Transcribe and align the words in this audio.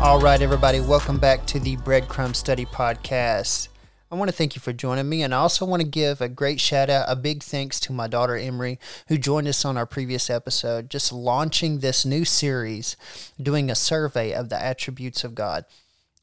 right, 0.00 0.42
everybody, 0.42 0.80
welcome 0.80 1.18
back 1.18 1.46
to 1.46 1.58
the 1.58 1.76
Breadcrumb 1.78 2.34
Study 2.34 2.64
Podcast. 2.64 3.68
I 4.10 4.14
want 4.14 4.30
to 4.30 4.36
thank 4.36 4.54
you 4.54 4.60
for 4.60 4.72
joining 4.72 5.08
me, 5.08 5.22
and 5.22 5.34
I 5.34 5.38
also 5.38 5.64
want 5.64 5.82
to 5.82 5.88
give 5.88 6.20
a 6.20 6.28
great 6.28 6.60
shout 6.60 6.88
out, 6.88 7.06
a 7.08 7.16
big 7.16 7.42
thanks 7.42 7.80
to 7.80 7.92
my 7.92 8.06
daughter 8.06 8.36
Emery, 8.36 8.78
who 9.08 9.18
joined 9.18 9.48
us 9.48 9.64
on 9.64 9.76
our 9.76 9.86
previous 9.86 10.30
episode, 10.30 10.90
just 10.90 11.12
launching 11.12 11.78
this 11.78 12.04
new 12.04 12.24
series, 12.24 12.96
doing 13.42 13.70
a 13.70 13.74
survey 13.74 14.32
of 14.32 14.48
the 14.48 14.62
attributes 14.62 15.24
of 15.24 15.34
God. 15.34 15.64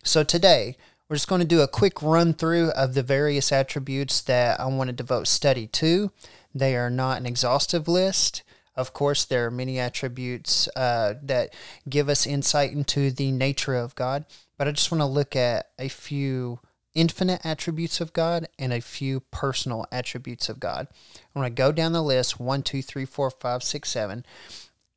So 0.03 0.23
today, 0.23 0.77
we're 1.09 1.17
just 1.17 1.27
going 1.27 1.41
to 1.41 1.47
do 1.47 1.61
a 1.61 1.67
quick 1.67 2.01
run 2.01 2.33
through 2.33 2.71
of 2.71 2.93
the 2.93 3.03
various 3.03 3.51
attributes 3.51 4.21
that 4.21 4.59
I 4.59 4.65
want 4.65 4.89
to 4.89 4.95
devote 4.95 5.27
study 5.27 5.67
to. 5.67 6.11
They 6.53 6.75
are 6.75 6.89
not 6.89 7.19
an 7.19 7.25
exhaustive 7.25 7.87
list. 7.87 8.41
Of 8.75 8.93
course, 8.93 9.23
there 9.23 9.45
are 9.45 9.51
many 9.51 9.79
attributes 9.79 10.67
uh, 10.75 11.15
that 11.23 11.53
give 11.87 12.09
us 12.09 12.27
insight 12.27 12.71
into 12.71 13.09
the 13.09 13.31
nature 13.31 13.75
of 13.75 13.95
God, 13.95 14.25
but 14.57 14.67
I 14.67 14.71
just 14.71 14.91
want 14.91 15.01
to 15.01 15.05
look 15.05 15.35
at 15.35 15.69
a 15.79 15.87
few 15.87 16.59
infinite 16.93 17.45
attributes 17.45 18.01
of 18.01 18.13
God 18.13 18.47
and 18.57 18.73
a 18.73 18.81
few 18.81 19.19
personal 19.19 19.85
attributes 19.91 20.49
of 20.49 20.59
God. 20.59 20.87
I'm 21.35 21.41
going 21.41 21.53
to 21.53 21.55
go 21.55 21.71
down 21.71 21.93
the 21.93 22.01
list 22.01 22.39
one, 22.39 22.63
two, 22.63 22.81
three, 22.81 23.05
four, 23.05 23.29
five, 23.29 23.63
six, 23.63 23.89
seven, 23.89 24.25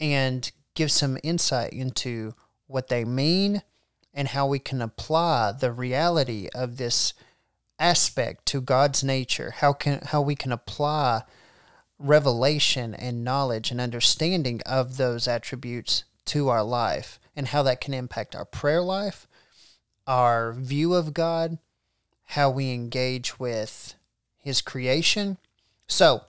and 0.00 0.50
give 0.74 0.91
some 0.91 1.19
insight 1.22 1.72
into 1.72 2.34
what 2.66 2.88
they 2.88 3.05
mean 3.05 3.62
and 4.14 4.28
how 4.28 4.47
we 4.47 4.58
can 4.58 4.80
apply 4.80 5.52
the 5.52 5.72
reality 5.72 6.48
of 6.55 6.77
this 6.77 7.14
aspect 7.78 8.47
to 8.47 8.61
God's 8.61 9.05
nature. 9.05 9.55
How 9.58 9.72
can 9.72 10.00
how 10.06 10.20
we 10.20 10.34
can 10.34 10.52
apply 10.52 11.22
revelation 11.98 12.94
and 12.94 13.24
knowledge 13.24 13.70
and 13.70 13.80
understanding 13.80 14.60
of 14.64 14.96
those 14.96 15.27
attributes 15.27 16.05
to 16.27 16.48
our 16.48 16.62
life 16.62 17.18
and 17.34 17.48
how 17.48 17.62
that 17.62 17.80
can 17.80 17.94
impact 17.94 18.36
our 18.36 18.44
prayer 18.44 18.82
life, 18.82 19.27
our 20.06 20.52
view 20.52 20.94
of 20.94 21.14
God, 21.14 21.58
how 22.24 22.50
we 22.50 22.72
engage 22.72 23.38
with 23.38 23.94
His 24.38 24.60
creation. 24.60 25.38
So, 25.86 26.24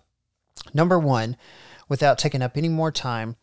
number 0.73 0.97
one, 0.97 1.35
without 1.87 2.17
taking 2.17 2.41
up 2.41 2.57
any 2.57 2.69
more 2.69 2.91
time, 2.91 3.35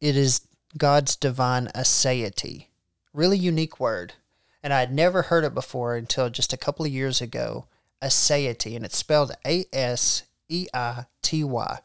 it 0.00 0.16
is 0.16 0.46
God's 0.78 1.16
divine 1.16 1.68
aseity. 1.74 2.66
Really 3.12 3.38
unique 3.38 3.78
word. 3.78 4.14
And 4.62 4.72
I 4.72 4.80
had 4.80 4.92
never 4.94 5.22
heard 5.22 5.44
it 5.44 5.54
before 5.54 5.96
until 5.96 6.30
just 6.30 6.52
a 6.52 6.56
couple 6.58 6.86
of 6.86 6.92
years 6.92 7.20
ago. 7.20 7.66
Aseity, 8.00 8.74
and 8.74 8.84
it's 8.84 8.96
spelled 8.96 9.32
A 9.46 9.66
S 9.72 10.24
E 10.52 10.66
I 10.74 11.06
T 11.22 11.42
Y. 11.42 11.78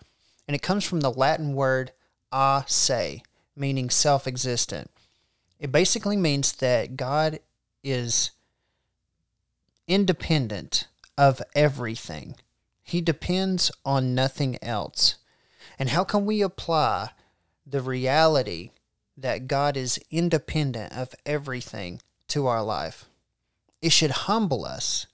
And 0.47 0.55
it 0.55 0.61
comes 0.61 0.83
from 0.83 0.99
the 0.99 1.11
Latin 1.11 1.53
word 1.53 1.93
a 2.31 2.63
se, 2.67 3.23
meaning 3.55 3.89
self 3.89 4.27
existent. 4.27 4.91
It 5.59 5.71
basically 5.71 6.17
means 6.17 6.51
that 6.53 6.97
God 6.97 7.39
is 7.83 8.31
independent 9.87 10.87
of 11.17 11.41
everything, 11.55 12.35
He 12.83 13.01
depends 13.01 13.71
on 13.85 14.13
nothing 14.13 14.57
else. 14.61 15.15
And 15.79 15.89
how 15.89 16.03
can 16.03 16.25
we 16.25 16.41
apply 16.41 17.11
the 17.65 17.81
reality 17.81 18.71
that 19.15 19.47
God 19.47 19.77
is 19.77 19.99
independent 20.11 20.93
of 20.93 21.15
everything 21.25 22.01
to 22.29 22.47
our 22.47 22.63
life? 22.63 23.05
It 23.81 23.91
should 23.91 24.11
humble 24.11 24.65
us 24.65 25.07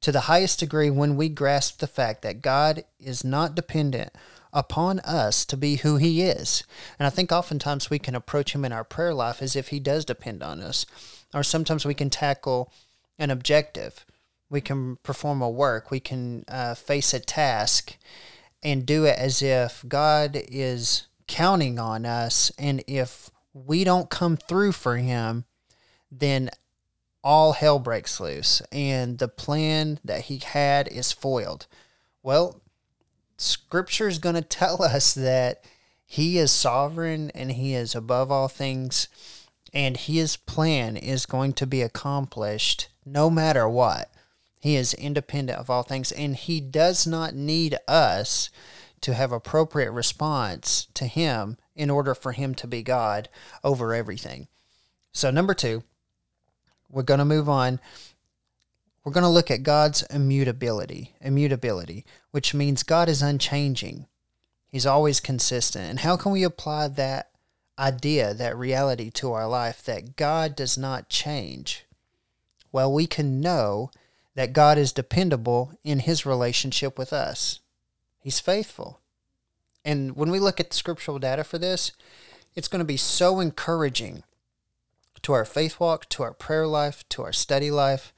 to 0.00 0.12
the 0.12 0.22
highest 0.22 0.60
degree 0.60 0.90
when 0.90 1.16
we 1.16 1.28
grasp 1.28 1.78
the 1.78 1.86
fact 1.86 2.22
that 2.22 2.42
God 2.42 2.84
is 2.98 3.24
not 3.24 3.54
dependent 3.54 4.12
upon 4.52 5.00
us 5.00 5.44
to 5.44 5.56
be 5.56 5.76
who 5.76 5.96
He 5.96 6.22
is. 6.22 6.64
And 6.98 7.06
I 7.06 7.10
think 7.10 7.32
oftentimes 7.32 7.90
we 7.90 7.98
can 7.98 8.14
approach 8.14 8.54
Him 8.54 8.64
in 8.64 8.72
our 8.72 8.84
prayer 8.84 9.14
life 9.14 9.42
as 9.42 9.56
if 9.56 9.68
He 9.68 9.80
does 9.80 10.04
depend 10.04 10.42
on 10.42 10.60
us. 10.60 10.86
Or 11.34 11.42
sometimes 11.42 11.84
we 11.84 11.94
can 11.94 12.10
tackle 12.10 12.72
an 13.18 13.30
objective, 13.30 14.06
we 14.48 14.60
can 14.60 14.96
perform 15.02 15.42
a 15.42 15.50
work, 15.50 15.90
we 15.90 16.00
can 16.00 16.44
uh, 16.48 16.74
face 16.74 17.12
a 17.12 17.20
task 17.20 17.96
and 18.62 18.86
do 18.86 19.04
it 19.04 19.18
as 19.18 19.42
if 19.42 19.84
God 19.86 20.36
is 20.48 21.06
counting 21.26 21.78
on 21.78 22.06
us. 22.06 22.50
And 22.58 22.82
if 22.86 23.30
we 23.52 23.84
don't 23.84 24.08
come 24.08 24.36
through 24.36 24.72
for 24.72 24.96
Him, 24.96 25.44
then 26.10 26.50
all 27.28 27.52
hell 27.52 27.78
breaks 27.78 28.20
loose 28.20 28.62
and 28.72 29.18
the 29.18 29.28
plan 29.28 30.00
that 30.02 30.22
he 30.22 30.38
had 30.38 30.88
is 30.88 31.12
foiled. 31.12 31.66
Well, 32.22 32.62
scripture 33.36 34.08
is 34.08 34.18
going 34.18 34.34
to 34.36 34.40
tell 34.40 34.82
us 34.82 35.12
that 35.12 35.62
he 36.06 36.38
is 36.38 36.50
sovereign 36.50 37.30
and 37.34 37.52
he 37.52 37.74
is 37.74 37.94
above 37.94 38.30
all 38.30 38.48
things 38.48 39.08
and 39.74 39.98
his 39.98 40.38
plan 40.38 40.96
is 40.96 41.26
going 41.26 41.52
to 41.52 41.66
be 41.66 41.82
accomplished 41.82 42.88
no 43.04 43.28
matter 43.28 43.68
what. 43.68 44.10
He 44.58 44.76
is 44.76 44.94
independent 44.94 45.58
of 45.58 45.68
all 45.68 45.82
things 45.82 46.10
and 46.10 46.34
he 46.34 46.62
does 46.62 47.06
not 47.06 47.34
need 47.34 47.76
us 47.86 48.48
to 49.02 49.12
have 49.12 49.32
appropriate 49.32 49.90
response 49.90 50.86
to 50.94 51.06
him 51.06 51.58
in 51.76 51.90
order 51.90 52.14
for 52.14 52.32
him 52.32 52.54
to 52.54 52.66
be 52.66 52.82
God 52.82 53.28
over 53.62 53.92
everything. 53.92 54.48
So 55.12 55.30
number 55.30 55.52
2, 55.52 55.82
we're 56.90 57.02
going 57.02 57.18
to 57.18 57.24
move 57.24 57.48
on. 57.48 57.80
We're 59.04 59.12
going 59.12 59.22
to 59.22 59.28
look 59.28 59.50
at 59.50 59.62
God's 59.62 60.02
immutability, 60.02 61.14
immutability, 61.20 62.04
which 62.30 62.54
means 62.54 62.82
God 62.82 63.08
is 63.08 63.22
unchanging. 63.22 64.06
He's 64.68 64.86
always 64.86 65.20
consistent. 65.20 65.88
And 65.88 66.00
how 66.00 66.16
can 66.16 66.32
we 66.32 66.42
apply 66.42 66.88
that 66.88 67.30
idea, 67.78 68.34
that 68.34 68.56
reality 68.56 69.10
to 69.12 69.32
our 69.32 69.48
life 69.48 69.82
that 69.84 70.16
God 70.16 70.54
does 70.56 70.76
not 70.76 71.08
change? 71.08 71.86
Well, 72.70 72.92
we 72.92 73.06
can 73.06 73.40
know 73.40 73.90
that 74.34 74.52
God 74.52 74.78
is 74.78 74.92
dependable 74.92 75.72
in 75.82 76.00
his 76.00 76.26
relationship 76.26 76.98
with 76.98 77.12
us. 77.12 77.60
He's 78.20 78.40
faithful. 78.40 79.00
And 79.84 80.16
when 80.16 80.30
we 80.30 80.38
look 80.38 80.60
at 80.60 80.70
the 80.70 80.76
scriptural 80.76 81.18
data 81.18 81.44
for 81.44 81.56
this, 81.56 81.92
it's 82.54 82.68
going 82.68 82.80
to 82.80 82.84
be 82.84 82.96
so 82.96 83.40
encouraging 83.40 84.22
to 85.28 85.34
our 85.34 85.44
faith 85.44 85.78
walk, 85.78 86.08
to 86.08 86.22
our 86.22 86.32
prayer 86.32 86.66
life, 86.66 87.06
to 87.10 87.22
our 87.22 87.34
study 87.34 87.70
life. 87.70 88.14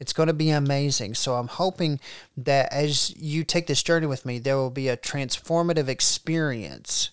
It's 0.00 0.14
going 0.14 0.28
to 0.28 0.32
be 0.32 0.48
amazing. 0.48 1.12
So 1.12 1.34
I'm 1.34 1.48
hoping 1.48 2.00
that 2.38 2.72
as 2.72 3.14
you 3.18 3.44
take 3.44 3.66
this 3.66 3.82
journey 3.82 4.06
with 4.06 4.24
me, 4.24 4.38
there 4.38 4.56
will 4.56 4.70
be 4.70 4.88
a 4.88 4.96
transformative 4.96 5.88
experience 5.88 7.10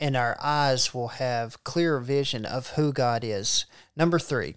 and 0.00 0.16
our 0.16 0.36
eyes 0.42 0.92
will 0.92 1.08
have 1.22 1.62
clearer 1.62 2.00
vision 2.00 2.44
of 2.44 2.70
who 2.70 2.92
God 2.92 3.22
is. 3.22 3.66
Number 3.94 4.18
three, 4.18 4.56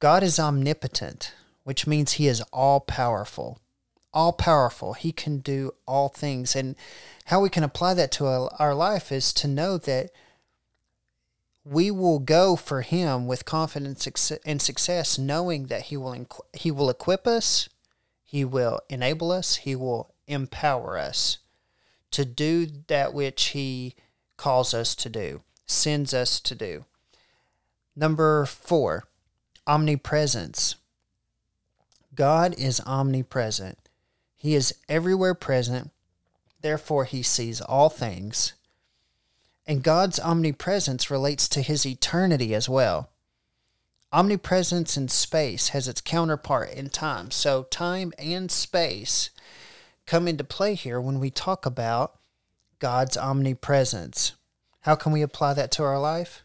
God 0.00 0.22
is 0.22 0.40
omnipotent, 0.40 1.34
which 1.64 1.86
means 1.86 2.12
he 2.12 2.26
is 2.26 2.40
all 2.54 2.80
powerful. 2.80 3.58
All 4.14 4.32
powerful. 4.32 4.94
He 4.94 5.12
can 5.12 5.40
do 5.40 5.72
all 5.86 6.08
things. 6.08 6.56
And 6.56 6.74
how 7.26 7.42
we 7.42 7.50
can 7.50 7.64
apply 7.64 7.92
that 7.92 8.12
to 8.12 8.48
our 8.58 8.74
life 8.74 9.12
is 9.12 9.30
to 9.34 9.46
know 9.46 9.76
that 9.76 10.10
we 11.64 11.90
will 11.90 12.18
go 12.18 12.56
for 12.56 12.82
him 12.82 13.26
with 13.26 13.44
confidence 13.44 14.06
and 14.44 14.60
success 14.60 15.18
knowing 15.18 15.66
that 15.66 15.82
he 15.82 15.96
will 15.96 16.26
he 16.52 16.70
will 16.70 16.90
equip 16.90 17.26
us 17.26 17.68
he 18.24 18.44
will 18.44 18.80
enable 18.88 19.30
us 19.30 19.56
he 19.56 19.76
will 19.76 20.12
empower 20.26 20.98
us 20.98 21.38
to 22.10 22.24
do 22.24 22.66
that 22.88 23.14
which 23.14 23.44
he 23.48 23.94
calls 24.36 24.74
us 24.74 24.94
to 24.94 25.08
do 25.08 25.42
sends 25.72 26.12
us 26.14 26.40
to 26.40 26.54
do. 26.54 26.84
Number 27.96 28.46
4 28.46 29.04
omnipresence. 29.66 30.76
God 32.14 32.54
is 32.58 32.80
omnipresent. 32.80 33.78
He 34.36 34.54
is 34.54 34.74
everywhere 34.88 35.34
present. 35.34 35.90
Therefore 36.60 37.04
he 37.04 37.22
sees 37.22 37.60
all 37.60 37.88
things 37.88 38.54
and 39.66 39.82
God's 39.82 40.18
omnipresence 40.18 41.10
relates 41.10 41.48
to 41.48 41.62
his 41.62 41.86
eternity 41.86 42.54
as 42.54 42.68
well. 42.68 43.10
Omnipresence 44.12 44.96
in 44.96 45.08
space 45.08 45.68
has 45.68 45.88
its 45.88 46.00
counterpart 46.00 46.72
in 46.72 46.90
time. 46.90 47.30
So, 47.30 47.62
time 47.64 48.12
and 48.18 48.50
space 48.50 49.30
come 50.06 50.28
into 50.28 50.44
play 50.44 50.74
here 50.74 51.00
when 51.00 51.18
we 51.18 51.30
talk 51.30 51.64
about 51.64 52.18
God's 52.78 53.16
omnipresence. 53.16 54.32
How 54.80 54.96
can 54.96 55.12
we 55.12 55.22
apply 55.22 55.54
that 55.54 55.70
to 55.72 55.84
our 55.84 56.00
life? 56.00 56.42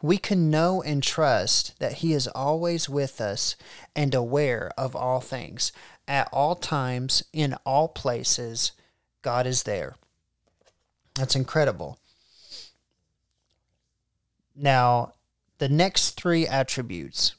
We 0.00 0.16
can 0.16 0.50
know 0.50 0.82
and 0.82 1.02
trust 1.02 1.78
that 1.80 1.94
He 1.94 2.12
is 2.12 2.28
always 2.28 2.88
with 2.88 3.20
us 3.20 3.56
and 3.94 4.14
aware 4.14 4.70
of 4.78 4.96
all 4.96 5.20
things. 5.20 5.70
At 6.08 6.28
all 6.32 6.56
times, 6.56 7.22
in 7.32 7.54
all 7.66 7.88
places, 7.88 8.72
God 9.22 9.46
is 9.46 9.64
there. 9.64 9.96
That's 11.14 11.36
incredible. 11.36 11.98
Now, 14.54 15.14
the 15.58 15.68
next 15.68 16.10
three 16.12 16.46
attributes 16.46 17.34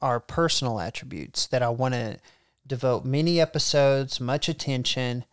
are 0.00 0.20
personal 0.20 0.80
attributes 0.80 1.46
that 1.46 1.62
I 1.62 1.68
want 1.68 1.94
to 1.94 2.18
devote 2.66 3.04
many 3.04 3.40
episodes, 3.40 4.20
much 4.20 4.48
attention, 4.48 5.24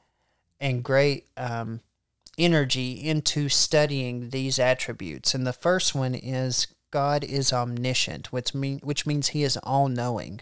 and 0.60 0.84
great 0.84 1.28
um, 1.38 1.82
energy 2.38 2.94
into 2.94 3.50
studying 3.50 4.30
these 4.30 4.60
attributes. 4.60 5.34
And 5.34 5.46
the 5.46 5.54
first 5.54 5.94
one 5.94 6.16
is 6.16 6.68
God 6.92 7.24
is 7.24 7.52
omniscient, 7.54 8.32
which 8.32 8.54
mean 8.54 8.80
which 8.84 9.06
means 9.06 9.30
he 9.30 9.44
is 9.44 9.58
all 9.58 9.90
knowing. 9.90 10.42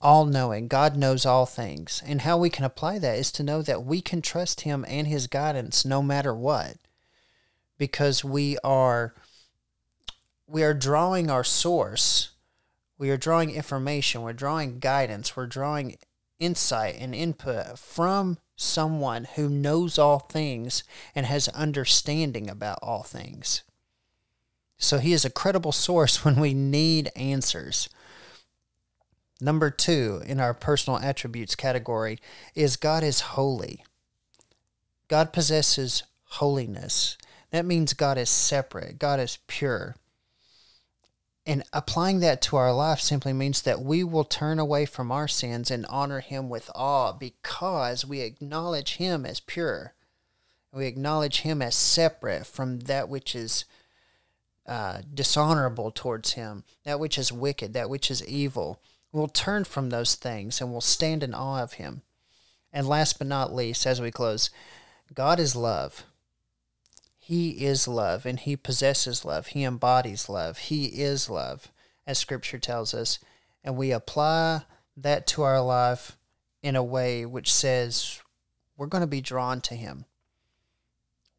All 0.00 0.24
knowing. 0.24 0.66
God 0.66 0.96
knows 0.96 1.24
all 1.24 1.46
things. 1.46 2.02
And 2.04 2.22
how 2.22 2.36
we 2.36 2.50
can 2.50 2.64
apply 2.64 2.98
that 2.98 3.18
is 3.18 3.30
to 3.32 3.44
know 3.44 3.62
that 3.62 3.84
we 3.84 4.00
can 4.00 4.20
trust 4.20 4.62
him 4.62 4.84
and 4.88 5.06
his 5.06 5.28
guidance 5.28 5.84
no 5.84 6.02
matter 6.02 6.34
what. 6.34 6.76
Because 7.78 8.24
we 8.24 8.58
are 8.64 9.14
we 10.46 10.62
are 10.62 10.74
drawing 10.74 11.30
our 11.30 11.44
source. 11.44 12.30
We 12.98 13.10
are 13.10 13.16
drawing 13.16 13.50
information, 13.50 14.22
we're 14.22 14.32
drawing 14.32 14.78
guidance, 14.78 15.36
we're 15.36 15.48
drawing 15.48 15.96
insight 16.38 16.96
and 16.98 17.14
input 17.14 17.76
from 17.78 18.38
someone 18.54 19.24
who 19.34 19.48
knows 19.48 19.98
all 19.98 20.20
things 20.20 20.84
and 21.14 21.26
has 21.26 21.48
understanding 21.48 22.48
about 22.48 22.78
all 22.80 23.02
things. 23.02 23.62
So 24.78 24.98
he 24.98 25.12
is 25.12 25.24
a 25.24 25.30
credible 25.30 25.72
source 25.72 26.24
when 26.24 26.36
we 26.36 26.54
need 26.54 27.10
answers. 27.16 27.88
Number 29.40 29.70
two 29.70 30.22
in 30.24 30.38
our 30.38 30.54
personal 30.54 31.00
attributes 31.00 31.56
category 31.56 32.18
is 32.54 32.76
God 32.76 33.02
is 33.02 33.20
holy. 33.20 33.84
God 35.08 35.32
possesses 35.32 36.04
holiness. 36.24 37.18
That 37.50 37.66
means 37.66 37.92
God 37.92 38.16
is 38.16 38.30
separate, 38.30 38.98
God 39.00 39.18
is 39.18 39.38
pure. 39.48 39.96
And 41.44 41.64
applying 41.72 42.20
that 42.20 42.40
to 42.42 42.56
our 42.56 42.72
life 42.72 43.00
simply 43.00 43.32
means 43.32 43.62
that 43.62 43.80
we 43.80 44.04
will 44.04 44.24
turn 44.24 44.58
away 44.60 44.86
from 44.86 45.10
our 45.10 45.26
sins 45.26 45.70
and 45.70 45.84
honor 45.86 46.20
Him 46.20 46.48
with 46.48 46.70
awe 46.74 47.12
because 47.12 48.06
we 48.06 48.20
acknowledge 48.20 48.96
Him 48.96 49.26
as 49.26 49.40
pure. 49.40 49.94
We 50.72 50.86
acknowledge 50.86 51.40
Him 51.40 51.60
as 51.60 51.74
separate 51.74 52.46
from 52.46 52.80
that 52.80 53.08
which 53.08 53.34
is 53.34 53.64
uh, 54.66 54.98
dishonorable 55.12 55.90
towards 55.90 56.34
Him, 56.34 56.62
that 56.84 57.00
which 57.00 57.18
is 57.18 57.32
wicked, 57.32 57.72
that 57.74 57.90
which 57.90 58.10
is 58.10 58.24
evil. 58.26 58.80
We'll 59.10 59.26
turn 59.26 59.64
from 59.64 59.90
those 59.90 60.14
things 60.14 60.60
and 60.60 60.70
we'll 60.70 60.80
stand 60.80 61.24
in 61.24 61.34
awe 61.34 61.62
of 61.62 61.74
Him. 61.74 62.02
And 62.72 62.88
last 62.88 63.18
but 63.18 63.26
not 63.26 63.52
least, 63.52 63.84
as 63.84 64.00
we 64.00 64.12
close, 64.12 64.48
God 65.12 65.40
is 65.40 65.56
love. 65.56 66.04
He 67.32 67.64
is 67.64 67.88
love 67.88 68.26
and 68.26 68.38
he 68.38 68.56
possesses 68.56 69.24
love. 69.24 69.46
He 69.46 69.64
embodies 69.64 70.28
love. 70.28 70.58
He 70.58 71.00
is 71.00 71.30
love, 71.30 71.72
as 72.06 72.18
scripture 72.18 72.58
tells 72.58 72.92
us. 72.92 73.18
And 73.64 73.74
we 73.74 73.90
apply 73.90 74.64
that 74.98 75.26
to 75.28 75.40
our 75.40 75.62
life 75.62 76.18
in 76.62 76.76
a 76.76 76.84
way 76.84 77.24
which 77.24 77.50
says 77.50 78.20
we're 78.76 78.86
going 78.86 79.00
to 79.00 79.06
be 79.06 79.22
drawn 79.22 79.62
to 79.62 79.74
him. 79.74 80.04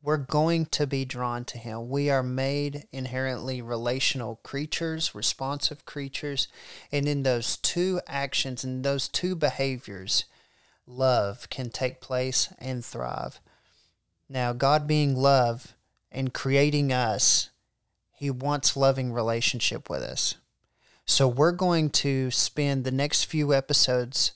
We're 0.01 0.17
going 0.17 0.65
to 0.71 0.87
be 0.87 1.05
drawn 1.05 1.45
to 1.45 1.59
him. 1.59 1.89
We 1.89 2.09
are 2.09 2.23
made 2.23 2.87
inherently 2.91 3.61
relational 3.61 4.39
creatures, 4.41 5.13
responsive 5.13 5.85
creatures. 5.85 6.47
And 6.91 7.07
in 7.07 7.21
those 7.21 7.55
two 7.55 8.01
actions, 8.07 8.63
in 8.63 8.81
those 8.81 9.07
two 9.07 9.35
behaviors, 9.35 10.25
love 10.87 11.51
can 11.51 11.69
take 11.69 12.01
place 12.01 12.51
and 12.57 12.83
thrive. 12.83 13.39
Now, 14.27 14.53
God 14.53 14.87
being 14.87 15.15
love 15.15 15.75
and 16.13 16.33
creating 16.33 16.93
us, 16.93 17.49
He 18.13 18.29
wants 18.29 18.77
loving 18.77 19.11
relationship 19.11 19.89
with 19.89 20.01
us. 20.01 20.35
So 21.05 21.27
we're 21.27 21.51
going 21.51 21.89
to 21.89 22.31
spend 22.31 22.83
the 22.83 22.91
next 22.91 23.25
few 23.25 23.53
episodes 23.53 24.31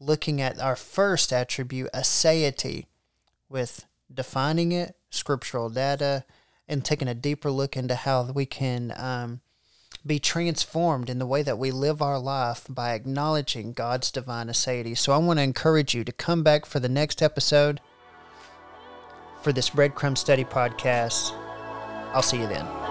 looking 0.00 0.40
at 0.40 0.60
our 0.60 0.76
first 0.76 1.32
attribute, 1.32 1.90
aseity, 1.92 2.86
with 3.48 3.86
defining 4.12 4.72
it, 4.72 4.96
scriptural 5.10 5.68
data, 5.68 6.24
and 6.68 6.84
taking 6.84 7.08
a 7.08 7.14
deeper 7.14 7.50
look 7.50 7.76
into 7.76 7.94
how 7.94 8.24
we 8.24 8.46
can 8.46 8.92
um, 8.96 9.40
be 10.04 10.18
transformed 10.18 11.10
in 11.10 11.18
the 11.18 11.26
way 11.26 11.42
that 11.42 11.58
we 11.58 11.70
live 11.70 12.00
our 12.00 12.18
life 12.18 12.66
by 12.68 12.92
acknowledging 12.92 13.72
God's 13.72 14.10
divine 14.10 14.48
aseity. 14.48 14.96
So 14.96 15.12
I 15.12 15.18
want 15.18 15.38
to 15.38 15.42
encourage 15.44 15.94
you 15.94 16.04
to 16.04 16.12
come 16.12 16.42
back 16.42 16.66
for 16.66 16.80
the 16.80 16.88
next 16.88 17.22
episode 17.22 17.80
for 19.46 19.52
this 19.52 19.70
Breadcrumb 19.70 20.18
Study 20.18 20.44
podcast. 20.44 21.32
I'll 22.12 22.20
see 22.20 22.40
you 22.40 22.48
then. 22.48 22.85